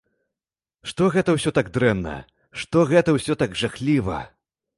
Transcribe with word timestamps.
Што 0.91 1.09
гэта 1.15 1.35
ўсё 1.35 1.53
так 1.57 1.69
дрэнна, 1.75 2.15
што 2.63 2.87
гэта 2.93 3.09
ўсё 3.19 3.33
так 3.45 3.51
жахліва. 3.63 4.19